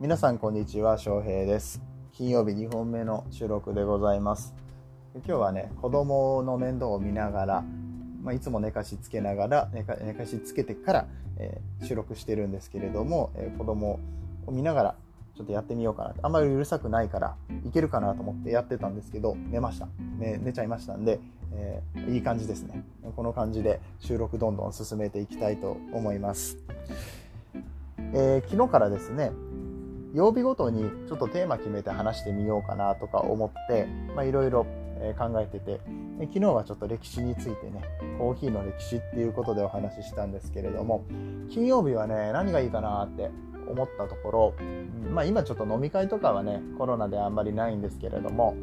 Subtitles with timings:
[0.00, 1.82] 皆さんこんにちは翔平です。
[2.12, 4.54] 金曜日2本目の収録でございます。
[5.16, 7.64] 今日はね子供の面倒を見ながら、
[8.22, 13.98] まあ、いつも寝かしつけながら寝かしつけてから、えー、収録してるんですけれども、えー、子供
[14.46, 14.94] を見ながら
[15.36, 17.34] ちょっとやってみようかなあんまりうるさくないから
[17.66, 19.88] いけるかなと思ってやってたんですけど寝ました、
[20.20, 21.18] ね、寝ちゃいましたんで、
[21.52, 22.84] えー、いい感じですね。
[23.16, 26.56] この感じで収録どんどん進めていきたいと思います、
[28.14, 29.32] えー、昨日からですね
[30.14, 33.86] 曜日ごとにちょっとテーマ決めて話してみようかなとか思って
[34.26, 34.64] いろいろ
[35.18, 35.80] 考えてて
[36.20, 37.82] 昨日はちょっと歴史についてね
[38.18, 41.04] コーヒーの歴史っていうことでお話ししたんですけれども
[41.50, 43.30] 金曜日はね何がいいかなって
[43.68, 44.54] 思ったところ、
[45.10, 48.56] まあ、今ちょっと飲み会とかはねコロナであんまりないんですけれども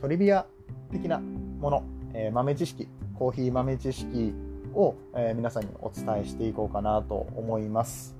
[0.00, 0.46] トリビア
[0.90, 4.34] 的なもの、えー、豆知識コーヒー豆知識
[4.74, 8.16] を、えー、皆さんにお伝えしていこうかなと思います。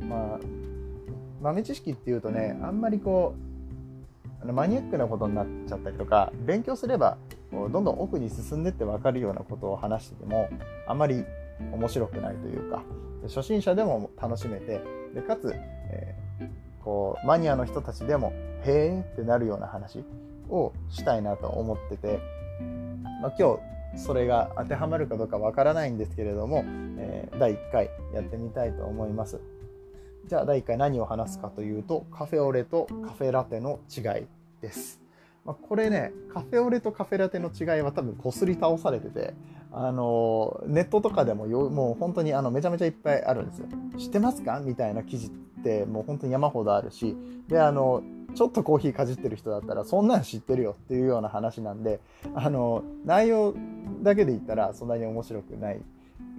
[0.00, 0.71] まあ
[1.42, 3.34] 豆知識っていうとねあんまりこ
[4.40, 7.16] うあのマニアックなことになっちゃったりとか勉強すれば
[7.50, 10.48] こうどんどん奥に進んでって分かるようなことを話してても
[10.86, 11.24] あんまり
[11.72, 12.82] 面白くないというか
[13.24, 14.80] 初心者でも楽しめて
[15.14, 16.48] でかつ、えー、
[16.82, 18.32] こうマニアの人たちでも
[18.64, 20.04] へーってなるような話
[20.48, 22.18] をしたいなと思ってて、
[23.20, 23.58] まあ、今
[23.94, 26.64] 日それが当てはまるかどうかわからないんですけれども、
[26.98, 29.40] えー、第1回やってみたいと思います。
[30.26, 34.26] じゃあ第1回何を話すかというとカフェオレとカフェラテの違い
[34.60, 35.00] です。
[35.44, 39.34] まあ、これねカフェオレとカフェラテの違いは多分こすり倒されてて
[39.72, 43.66] あのネットとかでもよもう本当にあのめちゃめちゃいっぱいあるんですよ。
[43.98, 45.30] 知ってますかみたいな記事っ
[45.62, 47.16] てもう本当に山ほどあるし
[47.48, 48.02] であの
[48.34, 52.00] ちょっとコーヒーかじってる人だったらそんなん知ってるよっていうような話なんで
[52.34, 53.54] あの内容
[54.02, 55.80] だけで言ったらそんなに面白くない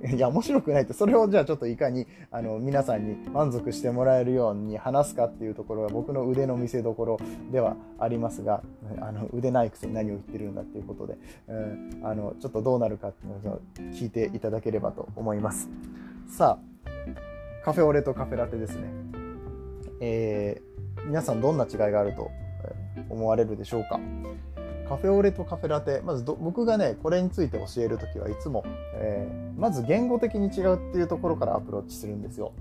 [0.06, 7.18] いや、面白くないって、それをじゃあちょっといかに、あの、皆さんに満足してもらえるように話すかっていうところが僕の腕の見せ所
[7.52, 8.64] ではありますが、
[9.00, 11.17] あの、腕ないくせに何を言ってるんだっていうことで、
[11.48, 13.61] うん、あの、ちょっとどうなるかっていうのを
[13.94, 15.70] 聞いていただければと思います。
[16.27, 18.89] さあ、カフェオレとカフェラテですね。
[20.02, 22.30] えー、皆さんどんな違いがあると
[23.10, 24.02] 思われるでしょうか？
[24.88, 26.02] カフェオレとカフェラテ。
[26.02, 28.64] まず僕がねこれについて教える時はいつも、
[28.95, 32.54] えー、まず言語的に違うっていうところからアプローチするんですよ。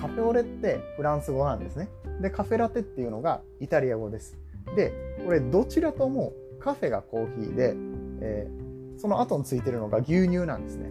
[0.00, 1.88] カフェオレってフランス語なんですね。
[2.20, 4.36] でカフェラテっていうのがイタリア語です。
[4.76, 4.92] で
[5.24, 7.74] これどちらともカフェがコーヒーで、
[8.20, 10.90] えー、その後についてるのが牛乳なんですね。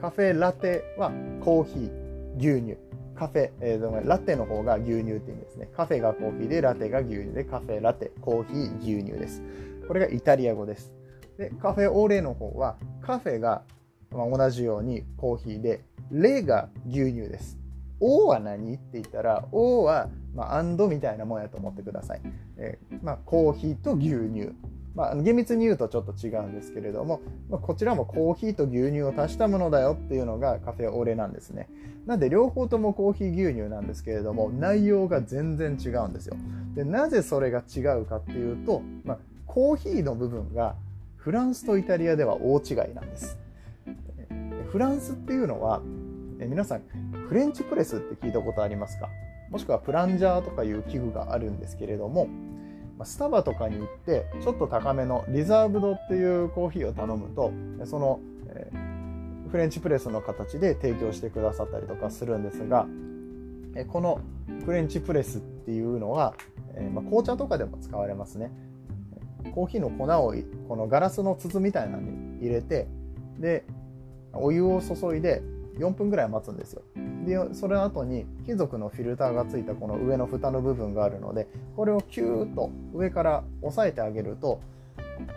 [0.00, 1.12] カフェラテは
[1.44, 2.76] コーヒー牛乳。
[3.14, 5.68] カフェ、えー、ラテの方が牛乳って意味ですね。
[5.76, 9.42] カフェがコーヒーで、ラテが牛乳で、カフェラテ、コーヒー、牛乳です。
[9.86, 10.92] これがイタリア語です。
[11.38, 13.62] で、カフェオレの方は、カフェが
[14.16, 17.58] ま同じようにコーヒーで、レが牛乳です。
[18.00, 22.20] O は何って言ったら、O は、まあ、アンドみたいなもんやと思ってください。
[22.56, 24.52] えー、まあ、コーヒーと牛乳。
[24.94, 31.70] まあ、厳密に言うとちょっと違うんですけれども、まあ、こちらもコーヒーと牛乳を足したものだよっていうのがカフェオレなんですね。
[32.04, 36.36] なんで両方ともコーヒー牛乳なんですけれども、内容が全然違うんですよ。
[36.74, 39.18] で、なぜそれが違うかっていうと、まあ、
[39.52, 40.76] コーヒーの部分が
[41.16, 43.36] フランスとイタリアでは大違いなんです。
[44.70, 45.82] フランスっていうのは、
[46.38, 46.82] 皆さん、
[47.28, 49.10] フレンチプレスって聞いたことありますか？
[49.50, 52.28] もしくはプランジャーとかいう器具があるんですけれども、
[53.04, 57.52] スタバとかに行ってちょっと高めのリザーブドっていうコーヒーを頼むと
[57.84, 58.70] その、え、
[59.50, 62.86] フレンチプレスの形で提供してくださったりとかするんですが
[63.88, 64.22] この
[64.64, 66.32] フレンチプレスっていうのは、
[66.74, 68.50] え、ま、紅茶とかでも使われますね
[69.54, 70.34] コーヒーの粉を
[70.68, 72.86] このガラスの筒みたいなのに入れて
[73.38, 73.64] で
[74.32, 75.42] お湯を注いで
[75.78, 76.82] 4分ぐらい待つんですよ。
[77.26, 84.60] でそれの後に金属のフィルターがついたこの上の蓋の部分があるのでこれをキューッと上から押さえてあげると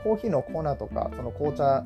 [0.03, 1.85] コーヒーの粉とかその紅茶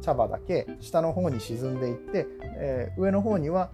[0.00, 3.70] 茶葉だけ下の方に沈んでいって、えー、上の方には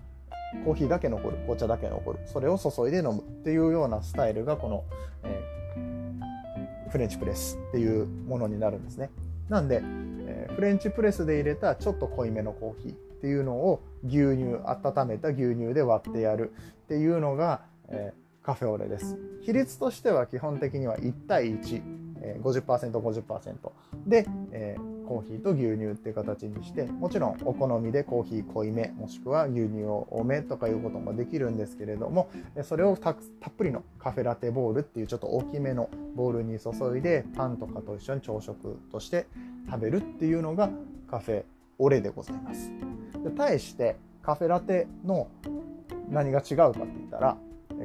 [0.64, 2.20] コーヒーだけ残る紅茶だけ残る。
[2.26, 4.84] それを注いで飲むっていうようなスタイルがこの、
[5.22, 5.59] えー、
[6.90, 9.10] フレンチプレスっていうものになるんですね。
[9.48, 16.52] なんで、えー、フレンチプレスで入れたちょっと濃いめのコーヒーっていうのを牛乳温めた牛乳で割ってやる
[16.84, 19.18] っていうのが、えー、カフェオレです。
[19.42, 21.82] 比率としては基本的には1対1、
[22.22, 23.54] えー、50%50%
[24.06, 32.30] で、えー、コーヒーと牛乳っていう形にしてもちろんお好みでコーヒー濃いめもしくは牛乳を多めとかいうこともできるんですけれども
[32.62, 33.16] それをたっ
[33.56, 39.26] ぷりのカフェラテボールっていうちょっと大きめのボウルに注いでパンとかと一緒に朝食として
[39.68, 40.70] 食べるっていうのが
[41.10, 41.44] カフェ
[41.78, 42.70] オレでございます。
[43.24, 45.28] で対してカフェラテの
[46.10, 47.36] 何が違うかって言ったら、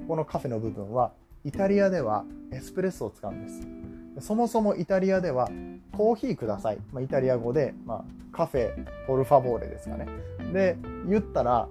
[0.07, 3.84] このカフェの部分はイタリアではエスプレッソを使うんです
[4.19, 5.49] そもそもイタリアでは
[5.91, 8.71] コーヒーください、まあ、イタリア語で、まあ、カフェ
[9.07, 10.07] ポルファボーレですかね。
[10.53, 10.77] で
[11.07, 11.67] 言ったら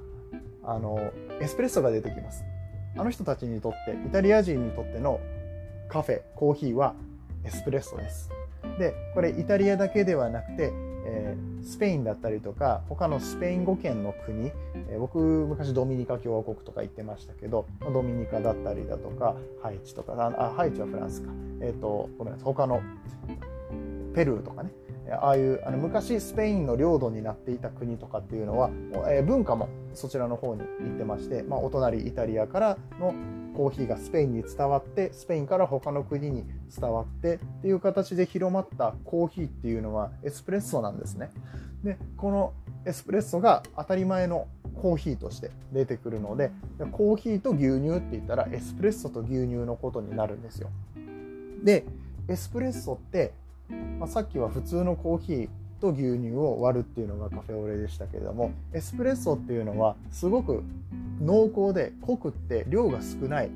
[0.62, 0.99] あの
[1.41, 2.44] エスプレッソが出てきます。
[2.96, 5.20] あの人たちにとってイタリア人にとっての
[5.88, 6.94] カフェコーヒーは
[7.44, 8.31] エスプレッソです。
[8.79, 10.70] でこれイタリアだけではなくて、
[11.06, 14.52] えー、スペインだったりとか他のスペイン語圏の国、
[14.88, 21.31] えー、僕昔ドミニカ共和国とか行ってましたけどドミニカだったりだとかハイチとかあハイチはフランスか。
[21.64, 22.82] えっ、ー、とごめんなさい他の
[24.14, 24.70] ペルーとかね
[25.11, 28.70] ああいうあの昔スペインの領土になっていた国とかっていうのは、
[29.08, 33.14] えー、文化もそちらの方に行ってまして、まあ、お隣イタリアからの
[33.55, 36.44] コーヒーがスペインに伝わってスペインから他の国に
[36.75, 41.31] 伝わってっていう形で広まったコーヒーっていうのはエスプレッソなんですね。
[41.84, 42.52] でこの
[42.87, 46.50] エスプレッソが当たり前のコーヒーとして出てくるので
[46.93, 50.70] コーヒーと牛乳って言ったらエスプレッソと牛乳のことになるんですよ。
[51.64, 51.84] で
[52.28, 53.32] エスプレッソって、
[53.99, 55.49] まあ、さっきは普通のコーヒー
[55.81, 60.62] と牛乳を割るっていうのがカフェオレでしたけれどもエスプレッソっていうのはすごく
[61.20, 63.50] 濃厚で濃くって量が少ない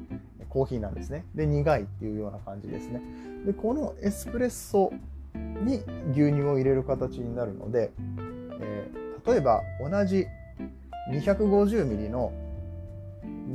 [0.48, 1.24] コーヒーなんですね。
[1.34, 3.02] で苦いっていうような感じですね。
[3.44, 4.92] でこのエスプレッソ
[5.34, 5.82] に
[6.12, 7.90] 牛乳を入れる形になるので、
[8.60, 10.26] えー、例えば同じ
[11.12, 12.32] 250ml の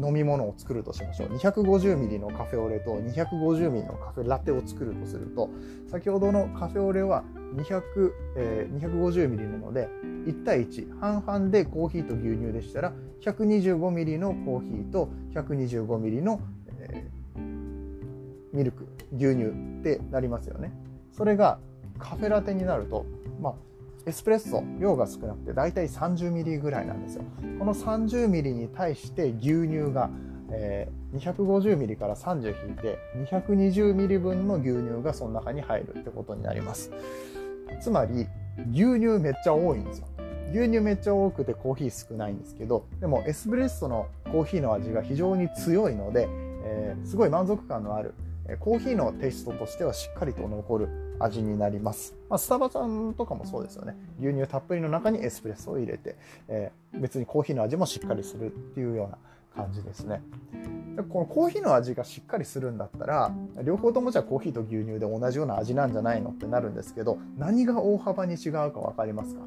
[0.01, 1.29] 飲み物を作るとしましょう。
[1.35, 5.49] 250ml のカフェオレと 250ml のカフェラテを作るとすると
[5.89, 7.23] 先ほどのカフェオレは
[7.55, 9.87] 200、えー、250ml なので
[10.25, 16.41] 1対1半々でコーヒーと牛乳でしたら 125ml のコーヒーと 125ml の、
[16.79, 17.41] えー、
[18.53, 20.73] ミルク牛乳ってなりますよね。
[21.11, 21.59] それが
[21.99, 23.05] カフェラテになると
[23.39, 23.53] まあ
[24.05, 27.23] エスプレッソ量が少なくてだいたい30ミリぐらいなんですよ。
[27.57, 30.09] この30ミリに対して牛乳が、
[30.51, 32.97] えー、250ミリから30引いて
[33.31, 36.91] 220ミリ分の牛乳がその中に入るってことになります。
[37.81, 38.27] つまり
[38.71, 40.07] 牛乳めっちゃ多いんですよ。
[40.51, 48.13] 牛乳めっちゃ多くてコーヒー少ないんですけどでもエスプレッソのコーヒーの味が非常に強いので、えー、すごい満足感のある
[48.59, 50.89] コーヒーのテイストとしてはしっかりと残る。
[51.19, 52.15] 味になります。
[52.29, 53.95] まあ、スタバさんとかもそうですよね。
[54.19, 56.15] 牛乳たっぷりの中にエスプレッソを入れて、
[56.47, 59.17] えー、別にコーヒーの味もしっかりするっていうような
[59.55, 60.21] 感じですね
[60.95, 61.03] で。
[61.03, 63.31] このコーヒーの味がしっかりするんだったら、
[63.63, 69.41] 両方ともじゃあコーヒーと牛乳で同じような味なんじゃないのってなるんですけど、何が大幅に違うか分かりますか？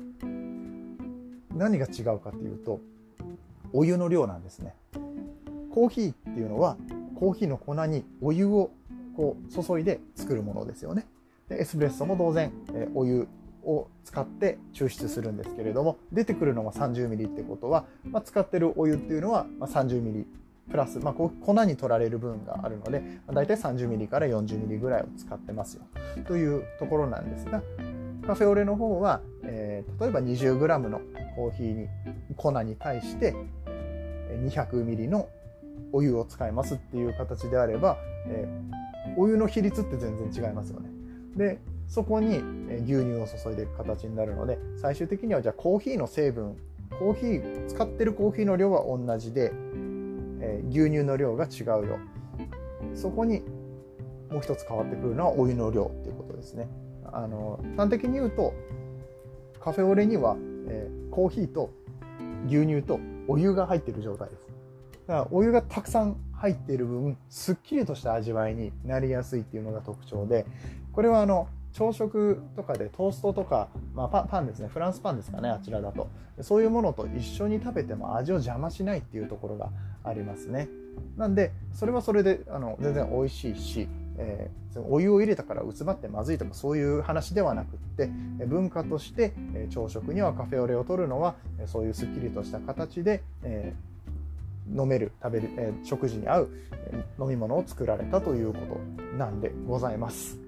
[1.55, 2.81] 何が違うかっていうと、
[3.73, 4.75] お湯の量なんですね。
[5.73, 6.77] コーヒーっていうのは、
[7.19, 8.71] コーヒーの粉にお湯を
[9.17, 11.07] こう注いで作るものですよね。
[11.48, 13.28] でエスプレッソも当然、えお湯
[13.64, 20.25] を使って抽出するんですけれども出てくるのが 30ml ってことは、まあ、使ってるお湯っていうのはま 30ml
[20.70, 21.31] プラス、まあ、粉
[21.64, 25.84] に取られる分があるので、まあ、大体 30ml から 40ml ぐらいを使ってますよ
[26.26, 27.62] というところなんですが
[28.26, 31.00] カフェオレの方は、えー、例えば 20g の
[31.37, 31.88] コーヒーに
[32.37, 33.34] 粉に対して
[34.44, 35.28] 200ml の
[35.93, 37.96] お湯を使いますっていう形であれば、
[38.26, 40.95] えー、お湯の比率って全然違いますよね。
[41.37, 42.38] でそこに
[42.85, 46.56] 牛乳を注いでいく形になるので最終的にはじゃあコーヒーの成分
[46.99, 49.53] コーヒー使ってるコーヒーの量は同じで、
[50.41, 51.99] えー、牛乳の量が違うよ。
[52.94, 53.43] そこに
[54.31, 56.69] もう一つ変わってくるのはお湯の量っていうことですね。
[57.13, 58.55] あの端的に言うと
[59.60, 60.37] カフェオレには、
[60.69, 61.70] えー、コーヒーと
[62.46, 64.56] 牛乳とお湯が入ってる状態です。
[65.06, 70.46] だからお湯がたくさん入っている分すっきりとした味わいになりやすいっていうのが特徴で
[70.93, 74.69] これはあの朝食とかでトーストとか、まあ、パパンですね。
[74.69, 76.08] フランスパンですかねあちらだと。
[76.41, 79.69] そういうものと一緒に食べても味を邪魔しないっていうところが
[80.03, 80.70] ありますね。
[81.19, 88.06] なんでそれはそれであの全然美味しいし、えー、お湯を入れたから薄まってまずいとかそういう話ではなくって
[88.46, 89.34] 文化として
[89.69, 91.34] 朝食にはカフェオレを取るのは
[91.67, 93.95] そういうすっきりとした形で、えー
[94.75, 96.51] 飲める食べる、えー、食事に合う、
[97.20, 100.39] 飲み物を作られたということなんでございます。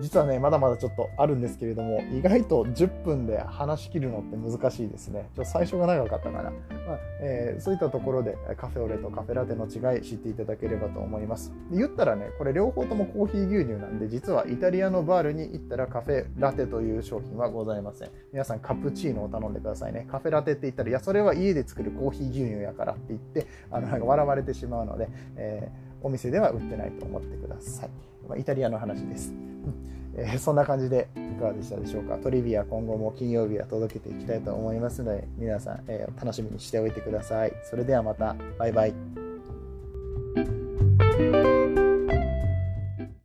[0.00, 5.30] 実はね、まだまだちょっとあるんですけれども、意外と10分で話し切るのって難しいですね。
[5.34, 6.50] ちょ最初が長かったかな。
[6.50, 11.52] まあえー、そういったところでカフェオレとカフェラテの違い知っていただければと思います。
[11.72, 18.10] 言ったらね、これ両方ともコーヒー牛乳なんで、実はイタリアのバールに行ったらカフェラテという商品はございません。
[18.32, 20.06] 皆さんカプチーノを頼んでくださいね。
[20.10, 27.90] カフェラテって言ったら、いや、それは家で作るコーヒー牛乳やからって言って、あの、なんか笑われてしまうので、えー、お店では売ってないと思ってください。
[28.28, 29.32] まあ、イタリアの話です。
[30.16, 32.16] えー、そんな感じでいかがでしたでしょうか？
[32.18, 37.52] トリビア今後も金曜日は届けていきたいと思いますので、皆さん、えー、楽しみにしておいてください。
[37.64, 38.94] それではまた、バイバイ。